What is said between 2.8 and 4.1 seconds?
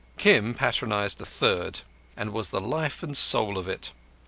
and soul of it.